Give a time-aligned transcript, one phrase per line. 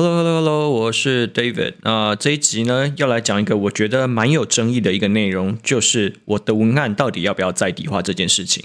[0.00, 1.74] Hello，Hello，Hello，我是 David。
[1.82, 8.62] 啊、这一集呢，要来讲一个我觉得蛮有争议的一个内容，就是我的文案到底要不要再底化这件事情。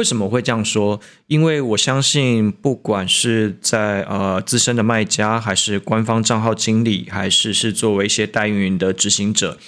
[0.00, 0.98] 为什么会这样说？
[1.26, 9.58] 因为我相信，不管是在呃资深的卖家，还是官方账号经理，还是是作为一些代运营的执行者，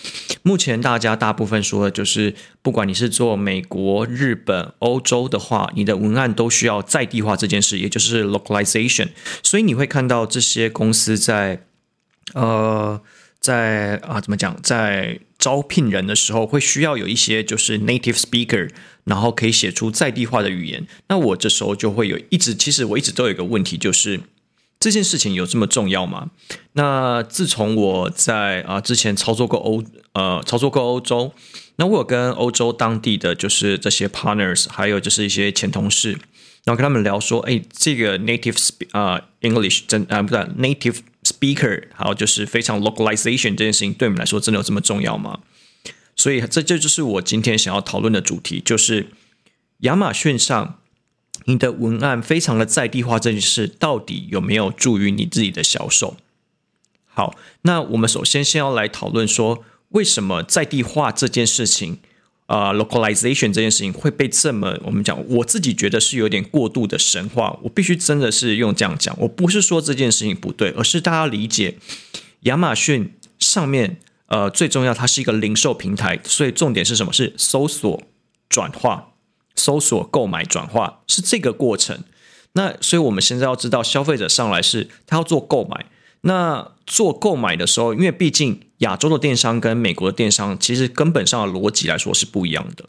[0.42, 9.08] 目前大家大部分说的就是，不管你是做美国、日本、欧洲的话，你的文案都需要在地化这件事，也就是 localization。
[9.42, 11.66] 所以你会看到这些公司在
[12.32, 13.02] 呃。
[13.42, 14.56] 在啊，怎么讲？
[14.62, 18.70] 在招聘人的时候，会需要有一些就是 native speaker，
[19.02, 20.86] 然后可以写出在地化的语言。
[21.08, 24.20] 那我这时候就会有一直，其实我一直都有一个问题，就是
[24.78, 26.30] 这件事情有这么重要吗？
[26.74, 29.82] 那自从我在啊之前操作过欧
[30.12, 31.34] 呃操作过欧洲，
[31.74, 36.12] 那我有跟欧洲当地的就是这些 partners，还有就是一些前同事，
[36.64, 38.56] 然后跟他们聊说，哎，这个 native
[38.92, 40.98] 啊、呃、English 真啊不对 native。
[41.22, 45.40] Speaker，还有就是非常 localization 这件事情，对你们来说真的有这么重要吗？
[46.16, 49.08] 所以这这就是我今天想要讨论的主题，就是
[49.78, 50.78] 亚马逊上
[51.44, 56.16] 你的文案非常的在地化这件事，到底有没有助于你自己的销售？
[57.06, 62.00] 好，那我们首先先要来讨论说，为什么在地化这件事情？
[62.46, 67.58] 啊、，localization 这件事情会被这么我们讲，我自己觉得是有点过度的神话。
[67.62, 71.78] 我必须真的是用这样讲，我不是说这件事情不对，而是大家理解
[72.40, 77.12] 亚马逊上面呃最重要，它是一个零售平台，所以重点是什么？
[77.12, 78.02] 是搜索
[78.50, 79.12] 转化、
[79.56, 82.04] 搜索购买转化是这个过程。
[82.52, 85.86] 那所以我们现在要知道，消费者上来是他要做购买。
[86.22, 92.84] 那做购买的时候，因为毕竟亚洲的电商跟美国的电商其实根本上的逻辑来说是不一样的。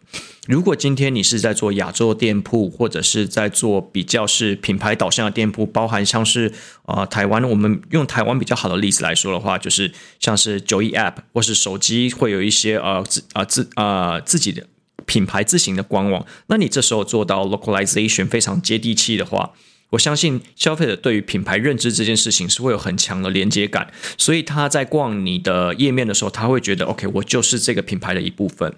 [0.48, 6.50] 如果今天你是在做亚洲的店铺，或者是在做比较是品牌导向的店铺，包含像是
[6.84, 14.68] 啊、呃、台湾，我们用台湾比较好的例子来说的话，就是像是九一 App 或是手机会有一些呃自啊自啊、呃、自己的
[15.06, 19.54] 品牌自行的官网，那你这时候做到 localization 非常接地气的话。
[19.94, 28.74] 我相信消费者对于品牌认知这件事情是会有很强的连接感，所以他在逛你的页面的时候，他会觉得 OK，我就是这个品牌的一部分。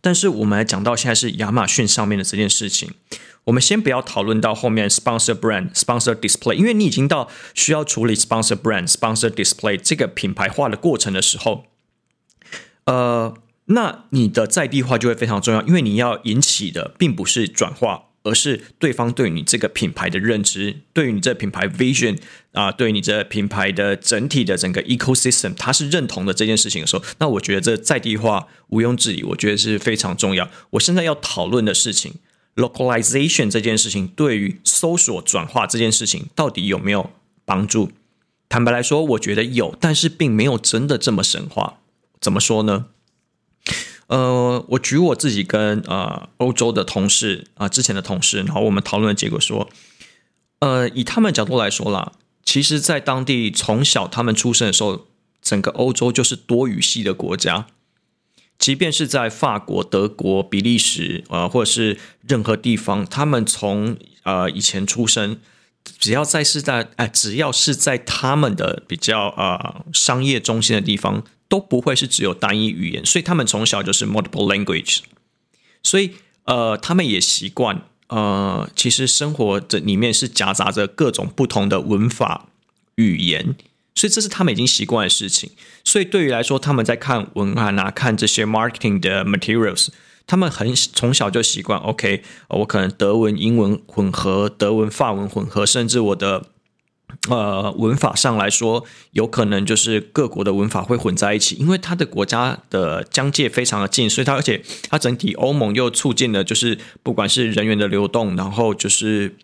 [0.00, 2.92] 但是我们来讲到现在是亚马逊上面的这件事情，
[3.44, 11.66] 我们先不要讨论到后面 sponsor brand、sponsor display，因为你已经到需要处理 sponsor brand、sponsor display 这个品牌化的过程的时候，
[12.86, 13.34] 呃，
[13.66, 18.04] 那你的在地化就会非常重要，因为你要引起的并不是转化。
[18.22, 22.18] 而是对方对你这个品牌的认知，对于你这品牌 vision
[22.52, 30.48] 啊，对于你这品牌的整体的整个 ecosystem，他是认同的这件事情的时候，那我觉得这在地化毋庸置疑，我觉得是非常重要。
[30.70, 32.14] 我现在要讨论的事情
[32.56, 37.10] ，localization 这件事情对于搜索转化这件事情到底有没有
[37.44, 37.90] 帮助？
[38.48, 41.78] 坦白来说，我觉得有，但是并没有真的这么神话。
[42.20, 42.86] 怎么说呢？
[44.08, 49.70] 呃，我举我自己跟呃欧洲的同事啊、之前的同事，然后我们讨论的结果说，
[50.58, 52.12] 呃，以他们角度来说啦，
[52.44, 55.06] 其实，在当地从小他们出生的时候，
[55.40, 57.66] 整个欧洲就是多语系的国家，
[58.58, 65.38] 即便是在法国、德国、比利时，呃，或者是任何地方，他们从呃以前出生，
[65.98, 71.24] 只要在是在哎，只要是在他们的比较呃商业中心的地方。
[71.52, 75.00] 都不会是只有单一语言，所以他们从小就是 multiple language，
[75.82, 76.12] 所以
[76.44, 82.48] 呃，他们也习惯呃，其实生活这里面是夹杂着各种不同的文法
[82.94, 83.54] 语言，
[83.94, 85.50] 所以这是他们已经习惯的事情。
[85.84, 89.88] 所以对于来说，他们在看文案啊，看这些 marketing 的 materials，
[90.26, 91.78] 他们很从小就习惯。
[91.80, 96.46] OK，我可能德文、英文混合，德文、法文混合，甚至我的。
[97.28, 109.36] 呃，文法上来说，有可能就是各国的文法会混在一起，因为它的国家的疆界非常的近，所以它而且它整体欧盟又促进了，就是不管是人员的流动，然后就是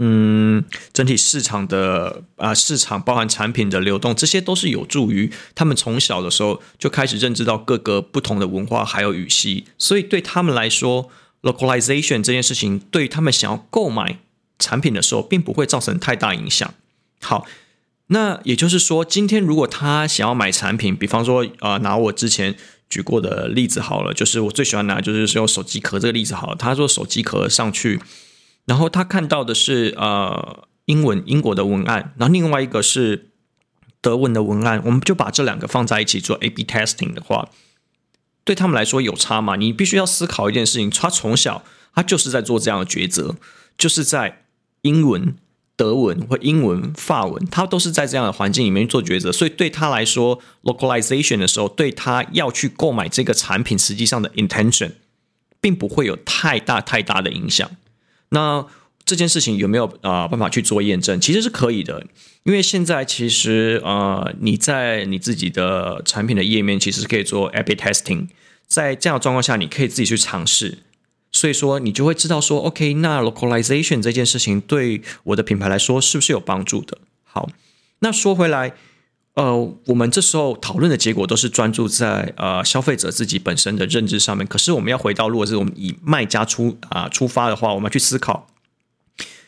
[0.00, 11.10] 嗯，整体市场的啊、市场包含产品的流动，这些都是有助于他们从小的时候就开始认知到各个不同的文化还有语系，所以对他们来说
[11.42, 14.20] ，localization 这件事情对他们想要购买
[14.58, 16.72] 产品的时候，并不会造成太大影响。
[17.20, 17.46] 好，
[18.08, 22.54] 那也就是说，今天如果他想要买产品，比方说，呃，拿我之前
[22.88, 26.56] 举过的例子好了，就是我最喜欢拿，就是用手机壳这个例子好了。
[26.56, 28.00] 他说手机壳上去，
[28.64, 33.30] 然后他看到的是呃英文英国的文案，然后另外一个是
[34.00, 37.50] 德文的文案，我们就把这两个放在一起做 A/B testing 的话，
[38.44, 39.56] 对他们来说有差吗？
[39.56, 41.64] 你必须要思考一件事情，他从小
[41.94, 43.34] 他就是在做这样的抉择，
[43.76, 44.44] 就是在
[44.88, 45.36] 英文。
[45.78, 54.90] 德文或英文、法文，他都是在这样的环境里面做抉择，所以对他来说，localization 的时候，对他要去购买这个产品，实际上的 intention
[55.60, 57.70] 并不会有太大太大的影响。
[58.30, 58.66] 那
[59.04, 61.20] 这件事情有没有啊、办法去做验证？
[61.20, 62.04] 其实是可以的，
[62.42, 68.26] 因为现在其实呃你在你自己的产品的页面其实可以做 A/B testing，
[68.66, 70.78] 在这样的状况下，你可以自己去尝试。
[71.30, 76.98] 所以说，你就会知道说，OK，那 localization 这件事情对我的品牌来说是不是有帮助的？
[77.22, 77.48] 好，
[77.98, 78.72] 那说回来，
[79.34, 84.46] 呃，我们这时候讨论的结果都是专注在呃消费者自己本身的认知上面。
[84.46, 88.46] 可是我们要回到，如果是我们以卖家出啊、出发的话，我们要去思考。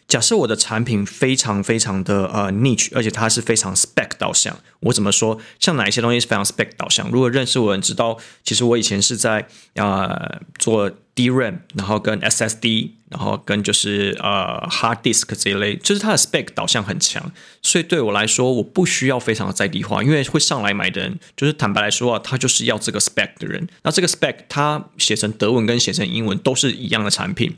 [0.07, 4.59] 假设我的产品非常非常的呃 niche，而且它是非常 spec 导向。
[4.81, 5.39] 我怎么说？
[5.61, 7.09] 像哪一些东西是非常 spec 导向？
[7.11, 17.31] 如果认识我的人知道，其实我以前是在呃做 DRAM，然后跟 SSD，然后跟就是呃 hard disk 这一类，就是它的 spec 导向很强。
[17.63, 23.69] 所以对我来说，我不需要非常的在地化，因为会上来买的人，就是坦白来说啊，他就是要这个 spec 的人。
[23.83, 27.57] 那这个 spec 它写成德文跟写成英文都是一样的产品，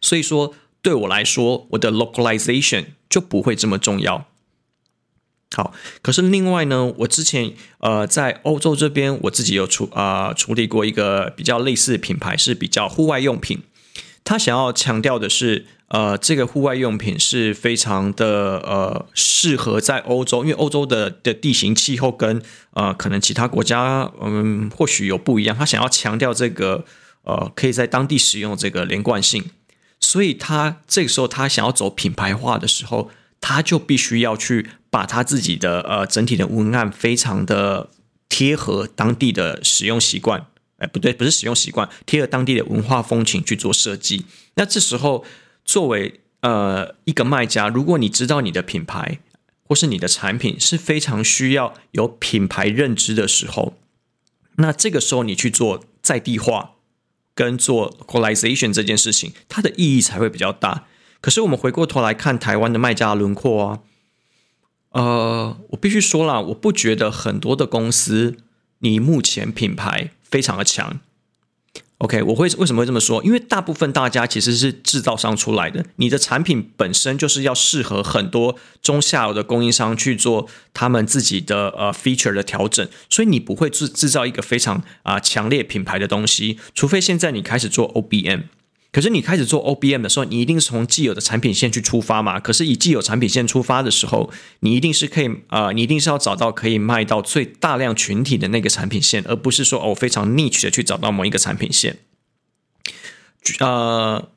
[0.00, 0.54] 所以说。
[0.82, 4.26] 对我来说，我的 localization 就不会这么重要。
[5.56, 13.62] 好，可是另外呢，我之前呃在欧洲这边，我自己有处啊、处理过一个比较类似的品牌，是比较户外用品。
[14.22, 22.40] 他想要强调的是，呃，这个户外用品是非常的呃适合在欧洲，因为欧洲的的地形气候跟
[22.74, 25.56] 呃可能其他国家嗯或许有不一样。
[25.56, 26.84] 他想要强调这个
[27.24, 29.44] 呃可以在当地使用这个连贯性。
[29.98, 33.10] 所以他这个时候他想要走品牌化的时候，
[33.40, 37.88] 他就必须要去把他自己的呃整体的文案非常的
[38.28, 40.46] 贴合当地的使用习惯，
[40.78, 44.26] 哎不对，不是使用习惯，贴合当地的文化风情去做设计。
[44.54, 45.24] 那这时候
[45.64, 49.20] 作为呃一个卖家，如果你知道你的品牌
[49.62, 53.74] 或是你的产品是非常需要有品牌认知的时候，
[54.56, 56.72] 那这个时候你去做在地化。
[57.32, 60.84] 跟做 localization 这件事情，它的意义才会比较大。
[61.22, 63.78] 可是我们回过头来看台湾的卖家轮廓啊，
[64.90, 68.36] 呃，我必须说啦，我不觉得很多的公司，
[68.80, 71.00] 你目前品牌非常的强。
[71.98, 73.22] OK，我会为什么会这么说？
[73.22, 88.44] 因为大部分大家其实是制造商出来的，你的产品本身就是要适合很多中下游的供应商去做他们自己的呃 feature 的调整，所以你不会制制造一个非常啊、强烈品牌的东西，除非现在你开始做 OBM。
[88.92, 92.40] 可是你开始做 OBM 的时候，你一定是从既有的产品线去出发嘛？
[92.40, 101.98] 可是以既有产品线出发的时候，你一定是可以啊、呃，你一定是要找到可以卖到最大量群体的那个产品线，而不是说哦非常 niche 的去找到某一个产品线。
[103.60, 104.28] 呃，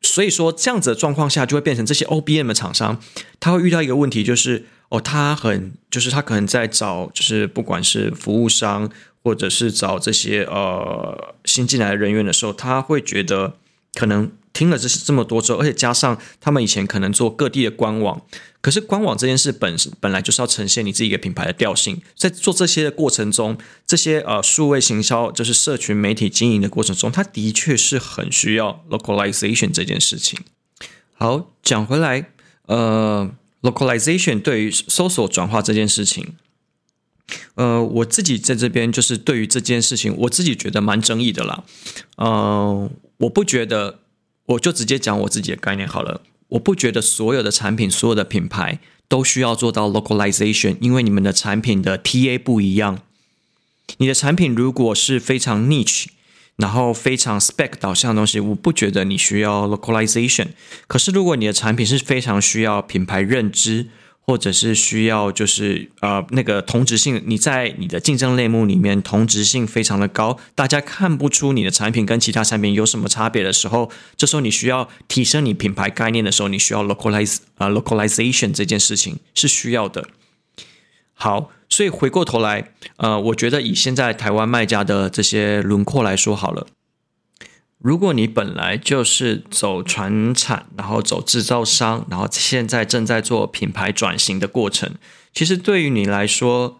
[0.00, 3.00] 所以说这样子的状况下，就会变成这些 OBM 的厂商，
[3.38, 8.90] 他会遇到一个问题，就是哦，他很就是他可能在找，就是不管是服务商
[9.22, 13.58] 或者是找这些呃新进来的人员的时候，他会觉得。
[13.94, 18.22] 可能听了这是这么多之后，而且加上他们以前可能做各地的官网，
[18.60, 23.56] 可是官网这件事本本来就是要呈现你自己一个品牌的调性，在做这些的过程中，
[23.86, 30.38] 这些呃数位行销就是社群媒体经营的过程中，它的确是很需要 localization 这件事情。
[31.14, 32.30] 好，讲回来，
[32.66, 33.30] 呃
[33.62, 36.34] ，localization 对于搜索转化这件事情，
[37.54, 41.64] 呃，我自己在这边就是对于这件事情，我自己觉得蛮争议的啦，
[42.16, 42.90] 嗯、
[43.22, 44.00] 我不觉得，
[44.46, 46.22] 我就直接讲我自己的概念好了。
[46.48, 53.00] 我不觉得所有的产品、所有的品牌都需要做到 localization，因为你们的产品的 TA 不一样。
[53.98, 56.06] 你的产品如果是非常 niche，
[56.56, 60.48] 然后非常 spec 导向的东西，我不觉得你需要 localization。
[60.86, 63.88] 可是如果你的产品是非常需要品牌认知，
[64.24, 80.08] 或者是需要就是呃那个同质性，你在你的竞争类目里面同质性非常的高，大家看不出你的产品跟其他产品有什么差别的时候，这时候你需要提升你品牌概念的时候，你需要 localize 啊、呃、localization 这件事情是需要的。
[81.14, 86.66] 好，所以回过头来，呃，我觉得以现在台湾卖家的这些轮廓来说好了。
[87.82, 94.94] 如果你本来就是走传产，然后走制造商，然后现在正在做品牌转型的过程，
[95.34, 96.78] 其实对于你来说，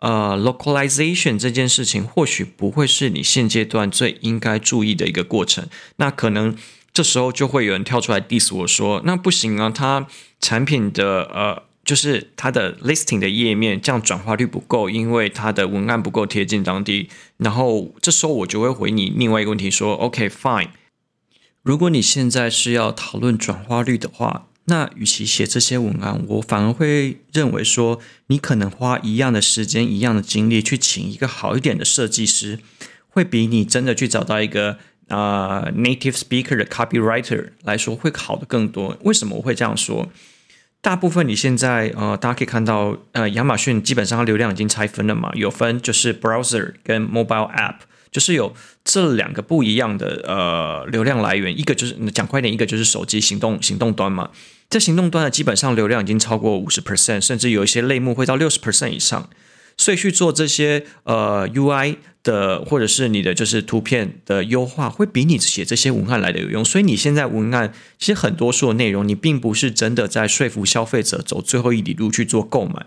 [0.00, 5.66] 呃，localization 这件事情或许不会是你现阶段最应该注意的一个过程。
[5.96, 6.56] 那可能
[6.94, 10.06] 这时候就会有人跳出来 diss 我说，那不行啊，它
[10.40, 11.67] 产品的呃。
[11.88, 17.08] 就是它的 listing 的页面，这样转化率不够，因为它的文案不够贴近当地。
[17.38, 20.68] 然后这时候我就会回你另外一个问题说：OK，fine。
[21.62, 32.58] 如果你现在是要讨论转化率的话，那与其写这些文案，我反而会认为说，你可能花一样的时间、一样的精力去请一个好一点的设计师，
[33.08, 34.72] 会比你真的去找到一个
[35.08, 38.98] 啊、呃、native speaker 的 copywriter 来说会好的更多。
[39.04, 40.10] 为什么我会这样说？
[40.80, 47.76] 大部分你现在呃，大家可以看到，呃，亚马逊基本上流量已经拆分了嘛，有分就是 browser 跟 mobile app。
[48.10, 48.54] 就是有
[48.84, 54.30] 这两个不一样的呃流量来源，一个就是讲快点，一个就是手机行动行动端嘛。
[54.70, 59.28] 在行动端的基本上流量已经超过五十 percent，甚至有一些类目会到六十 percent 以上。
[59.76, 61.96] 所以去做这些呃 UI
[62.28, 66.62] 的或者是你的就是图片的优化，会比你写这些文案来的有用。
[66.62, 72.86] 所以你现在文案其实很多数的内容，你并不是真的在说服消费者走最后一里路去做购买。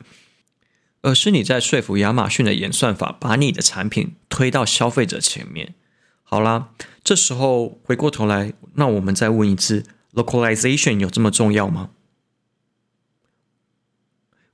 [1.01, 5.73] 而是你在说服亚马逊的演算法，把你的产品推到消费者前面。
[6.21, 6.69] 好啦，
[7.03, 9.83] 这时候回过头来，那我们再问一次
[10.13, 11.89] ：localization 有这么重要吗？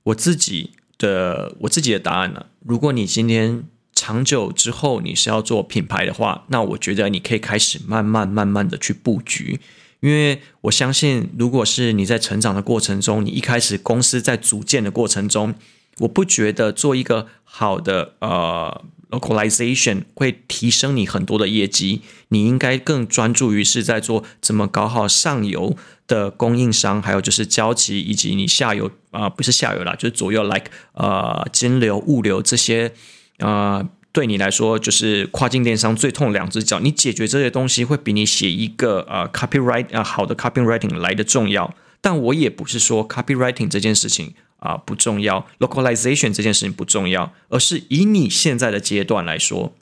[0.04, 2.46] 我自己的我自己的答案呢？
[2.60, 3.64] 如果你今天
[3.98, 9.58] 长久之后你是要做品牌的话，那我觉得你可以开始慢慢慢慢的去布局，
[10.00, 15.54] 因为我相信，如果是你在成长的过程中，你一开始公司在组建的过程中。
[16.02, 25.76] 我不觉得做一个好的呃 localization 会提升你很多的业绩，你应该更专注于是在做怎么搞好上游
[26.06, 32.92] 的供应商，还有就是交期以及你下游啊、不是下游啦，就是左右 like 呃金流物流这些、
[33.38, 44.34] 啊、对你来说就是跨境电商最痛两只脚，你解决这些东西会比你写一个呃 copyright 啊、好的 copywriting 来的重要，但我也不是说 copywriting 这件事情。
[44.60, 49.72] 啊，不重要，localization 这件事情不重要，而是以你现在的阶段来说，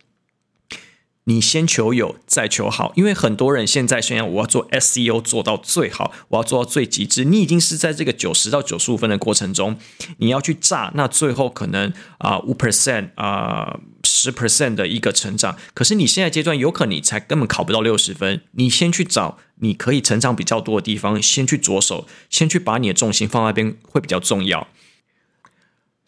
[1.29, 2.93] 你先求有，再求好。
[2.97, 7.25] 因为很多人现在想要我要做 SEO 做到最好，我要做到最极致。
[7.25, 9.77] 你已经是在这个九十到九十五分的过程中，
[10.19, 15.57] 你要去炸，那最后可能啊五 percent 啊十 percent 的一个成长。
[15.75, 19.39] 可是你现在阶段有可能你才根本考不到六十分，你先去找。
[19.61, 24.69] 你可以成长比较多的地方，先去着手，先去把你的重心放那边会比较重要。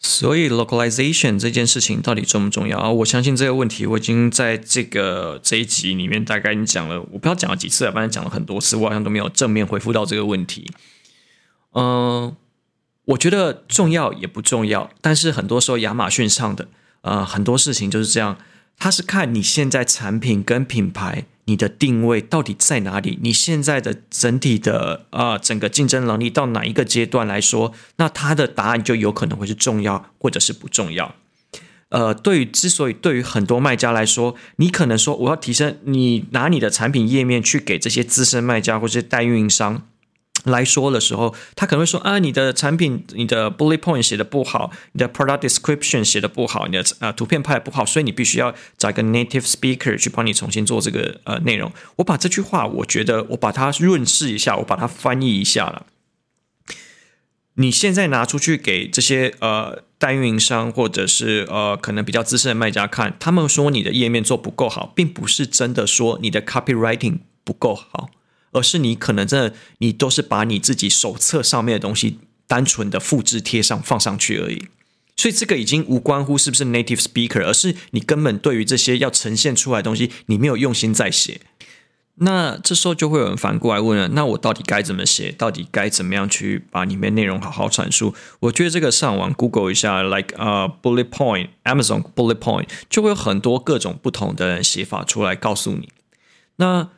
[0.01, 2.89] 所以，localization 这件事情到底重不重要啊？
[2.89, 10.71] 我相信这个问题我已经在这个这一集里面大概已经讲了，我不知道讲了几次了，反正讲了很多次，我好像都没有正面回复到这个问题。
[11.73, 12.33] 嗯，
[13.05, 16.69] 我觉得重要也不重要，但是很多时候亚马逊上的
[17.01, 18.37] 呃很多事情就是这样，
[18.79, 21.25] 它是看你现在产品跟品牌。
[21.45, 23.17] 你的定位到底在哪里？
[23.23, 31.15] 你现在的整体的啊、整个竞争能力到哪一个阶段来说，那它的答案就有可能会是重要，或者是不重要。
[31.89, 39.87] 呃，对于之所以对于很多卖家来说，你可能说我要提升，你拿你的产品页面去给这些资深卖家或者代运营商。
[40.45, 51.71] 来说的时候，他可能会说啊，你的产品，你的 bullet point 写的不好，你的 product description 写的不好，你的啊图片拍的不好，所以你必须要找一个 native speaker 去帮你重新做这个呃内容。
[51.97, 55.85] 我把这句话，我觉得我把它润饰一下，我把它翻译一下了。
[57.55, 68.09] 你现在拿出去给这些呃代运营商或者是呃可能比较资深的卖家看，他们说你的页面做不够好，并不是真的说你的 copywriting 不够好。
[68.51, 74.67] 而是你可能真的，你都是把你自己手册上面的东西单纯的复制贴上放上去而已，
[75.15, 81.41] 所以这个已经无关乎是不是 native speaker，而是你根本对于这些要呈现出来的东西，你没有用心在写。
[82.21, 85.31] 那这时候就会有人反过来问了：那我到底该怎么写？
[85.31, 88.13] 到底该怎么样去把里面内容好好阐述？
[88.41, 95.87] 我觉得这个上网 Google 一下，like 呃、uh, bullet point，Amazon bullet point，就会有很多各种不同的写法出来告诉你。
[96.57, 96.89] 那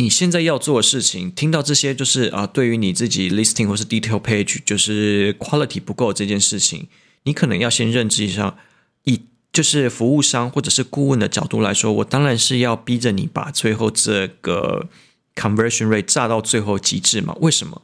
[0.00, 6.86] 你现在要做的事情，听到这些就是啊，对于你自己 listing 或是 detail page 就是 quality 不够这件事情，
[7.24, 8.56] 你可能要先认知一下，
[9.02, 14.88] 以就是服务商或者是顾问的角度来说，我当然是要逼着你把最后这个
[15.34, 17.34] conversion rate 炸到最后极致嘛。
[17.40, 17.82] 为什么？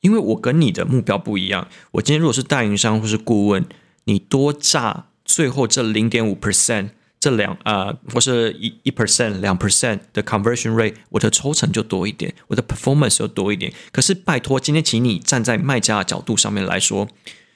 [0.00, 1.68] 因为我跟你的目标不一样。
[1.92, 3.64] 我今天如果是代运营商或是顾问，
[4.04, 6.90] 你多炸最后这零点五 percent。
[7.20, 13.72] 这两啊，或、是一一 percent、两 percent 的 conversion rate，我的抽成就多一点，我的 performance 就多一点。
[13.90, 17.08] 可是拜托，今天请你站在卖家的角度上面来说，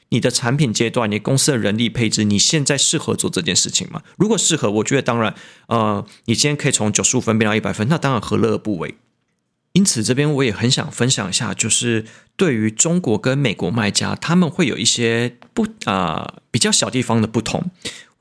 [0.08, 4.02] 你的产品阶段，你公司的人力配置，你现在适合做这件事情吗？
[4.18, 5.34] 如果适合，我觉得当然，
[5.68, 8.96] 呃，你今天可以从九十五分变到一百分，那当然何乐而不为。
[9.74, 12.04] 因此，这边我也很想分享一下，就是
[12.36, 17.70] 对于中国跟美国卖家，他们会有一些不啊、呃、比较小地方的不同。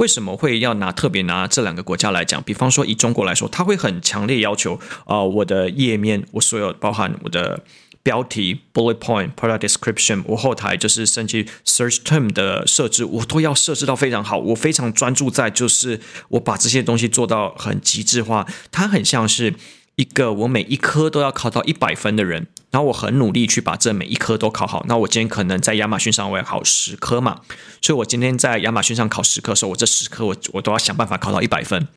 [0.01, 2.41] 为什么会要拿特别拿这两个国家来讲？
[2.41, 7.63] 比方说以中国来说，他会很强烈要求啊、我的页面，我所有包含我的
[8.01, 14.39] 标题、bullet point、product description，我后台就是甚至 search term 的设置，我都要设置到非常好。
[14.39, 19.53] 我非常专注在就是我把这些东西做到很极致化，它很像是
[20.01, 24.83] 一个我每一科都要考到一百分的人，然后我很努力去把这每一科都考好。
[24.87, 27.41] 那我今天可能在亚马逊上我要考十科嘛，
[27.83, 31.87] 所以我今天在亚马逊上考十科的时候，我这十科我我都要想办法考到一百分，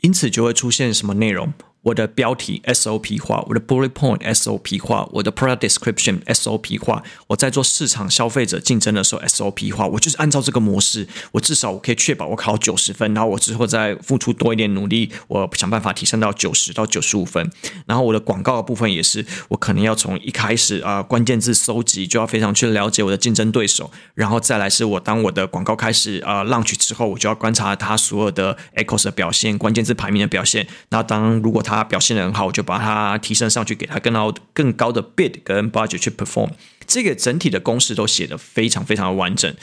[0.00, 1.52] 因此就会出现什么内容？
[1.88, 7.02] 我的标题 SOP 化，我的 bullet point SOP 化，我的 product description SOP 化。
[7.28, 17.50] 我在做市场消费者竞争的时候 SOP 化，我就是按照这个模式，我至少我可以确保我考九十分，然后我之后再付出多一点努力，我想办法提升到九十到九十五分。
[17.86, 30.66] 然后我的广告的部分也是，我可能要从一开始啊、关键字搜集就要非常去了解我的竞争对手，然后再来是我当我的广告开始啊、launch 之后，我就要观察它所有的 echoes 的表现，关键字排名的表现。
[30.90, 36.50] 那当如果它他表现的很好，我就把他提升上去，给他更高更高的 bid 跟 budget 去 perform。
[36.86, 39.54] 这个整体的公式都写的非常非常的完整。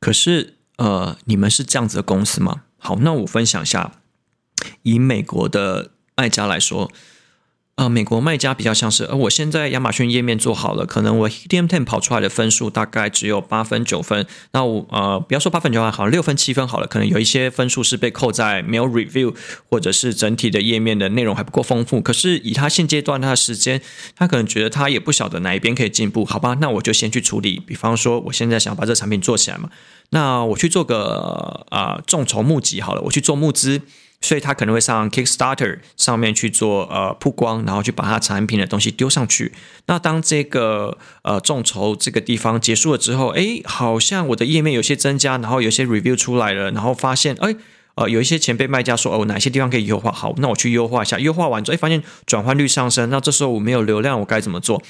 [0.00, 2.62] 可是，呃，你们是这样子的公司吗？
[2.78, 3.92] 好，那我分享一下，
[4.82, 6.90] 以美国的卖家来说。
[7.78, 19.32] 呃，美国卖家比较像是，呃，我现在亚马逊页面做好了，可能我 HDM Ten 跑出来的分数大概只有八分九分，那我呃，不要说八分九分，好像六分七分好了，可能有一些分数是被扣在没有 review，
[19.70, 22.00] 或者是整体的页面的内容还不够丰富。
[22.00, 23.80] 可是以他现阶段他的时间，
[24.16, 26.56] 他可能觉得他也不晓得哪一边可以进步，好吧？
[26.60, 27.62] 那我就先去处理。
[27.64, 29.70] 比方说，我现在想把这个产品做起来嘛，
[30.10, 33.82] 那我去做个啊、呃、众筹募集好了，我去做募资。
[34.20, 39.52] 所以他可能会上 Kickstarter 上面去做呃曝光，然后去把他产品的东西丢上去。
[39.86, 47.56] 那当这个呃众筹这个地方结束了之后，诶，好像我的页面有些增加，然后有些 review 出来了，然后发现诶，
[47.94, 51.18] 呃有一些前辈卖家说哦哪些地方可以优化，好，那我去优化一下。
[51.18, 54.82] 优化完之后，诶，发现转换率上升，那这时候我没有流量，我该怎么做？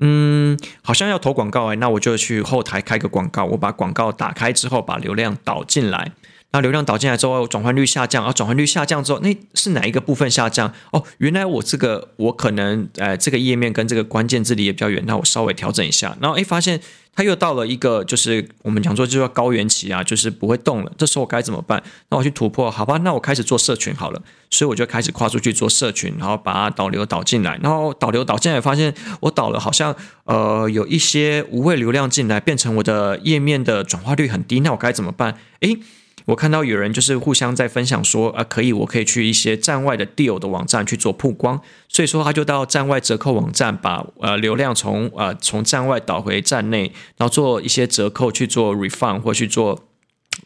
[0.00, 6.10] 嗯，好像要投广告诶，那我就去后台开个广告，我把广告打开之后，把流量导进来。
[6.54, 10.72] 那流量导进来之后，转换率下降，啊转换率下降之后，那是哪一个部分下降？
[10.92, 16.80] 哦，原来我这个我可能呃这个页面跟这个关键字离也比较远，那我稍微调整一下，然后诶发现
[17.16, 20.92] 它又到了一个就是我们讲说就叫高原期啊，就是不会动了。
[20.96, 21.82] 这时候我该怎么办？
[22.10, 22.98] 那我去突破，好吧？
[22.98, 29.92] 那我开始做社群好了，所以我就开始跨出去做社群，然后把它导流导进来，然后导流导进来，发现我导了好像
[30.26, 35.36] 呃有一些无谓流量进来，变成我的页面的转化率很低，那我该怎么办？
[35.58, 35.78] 诶。
[36.26, 49.86] 我看到有人就是互相在分享说，啊，可以，我可以去一些站外的 deal 的网站去做曝光，所以说他就到站外折扣网站把呃流量从呃从站外导回站内，然后做一些折扣去做 refund 或去做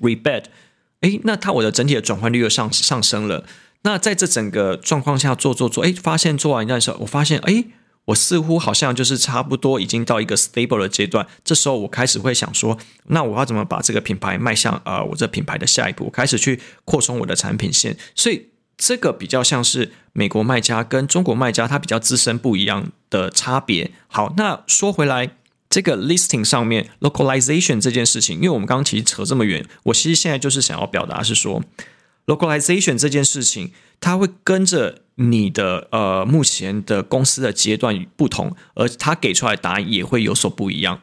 [0.01, 0.45] rebate，
[1.03, 3.45] 诶，那他我的整体的转换率又上上升了。
[3.83, 7.67] 那在这整个状况下做做做，诶，发现做完一段时候，我发现诶。
[8.09, 16.07] 我似乎好像就是差不多已经到一个 stable 的阶段，这时候我开始会想说，那我要怎么把这个品牌迈向呃我这品牌的下一步？
[16.07, 23.91] 我开始去扩充我的产品线，所以这个比较像是美国卖家跟中国卖家他比较资深不一样的差别。
[24.07, 25.33] 好，那说回来，
[25.69, 31.63] 这个 listing 上面 localization 这件事情，因为我们刚刚其实扯这么远，我其实现在就是想要表达是说
[32.27, 35.03] localization 这件事情，它会跟着。
[35.21, 41.01] 你的呃，目前的公司的阶段不同，而他给出来的答案也会有所不一样。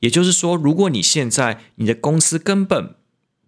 [0.00, 2.94] 也就是说，如果你现在你的公司根本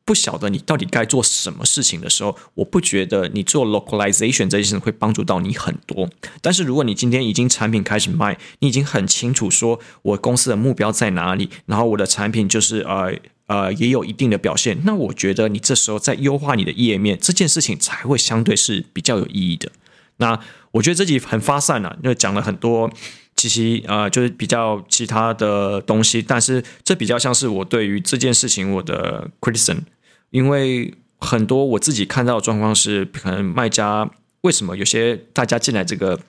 [0.05, 6.11] 不晓得你到底该做什么事情的时候，我不觉得你做 localization 这件事情会帮助到你很多。
[6.43, 13.14] 但是如果你今天已经产品开始卖，你已经很清楚说我公司的目标在哪里，然后我的产品就是呃
[13.47, 19.73] 呃也有一定的表现，那我觉得你这时候在优化你的页面这件事情才会相对是比较有意义的。
[20.18, 20.38] 那
[20.72, 22.90] 我觉得这集很发散了，因为讲了很多，
[23.37, 29.79] 其实呃就是比较其他的东西，但是这比较像是我对于这件事情我的 criticism，
[30.31, 34.11] 因为很多我自己看到的状况是，可能卖家
[34.42, 36.20] 为什么有些大家进来这个。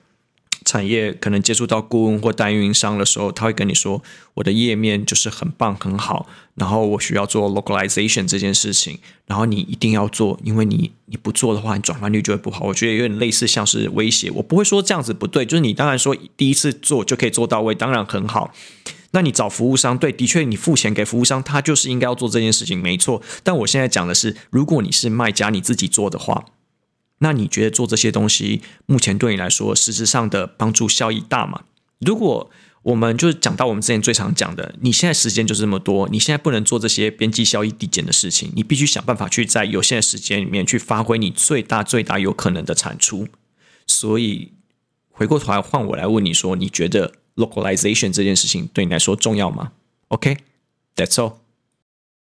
[0.76, 4.02] 产业可能接触到顾问或代运营商的时候，他会跟你说
[4.34, 14.30] ：“我的页面就是很棒很好，然后我需要做 localization 这件事情，然后你一定要做，因为你你不做的话，你转换率就会不好。”我觉得有点类似像是威胁。
[14.32, 18.52] 我不会说这样子不对，就是你当然说第一次做就可以做到位，当然很好。
[19.12, 23.22] 那你找服务商，对，的确你付钱给服务商，他就是应该要做这件事情，没错。
[23.42, 26.44] 但我现在讲的是，如果你是卖家，你自己做的话。
[27.18, 31.62] 那你觉得做这些东西，目前对你来说，实质上的帮助效益大吗？
[32.00, 32.50] 如果
[32.82, 43.26] 我们就是讲到我们之前最常讲的，你现在时间就是这么多，你现在不能做这些边际效益递减的事情，你必须想办法去在有限的时间里面去发挥你最大最大有可能的产出。
[43.86, 44.52] 所以
[45.10, 49.72] 回过头来换我来问你说，你觉得 localization 这件事情对你来说重要吗
[50.08, 51.45] ？OK，that's all。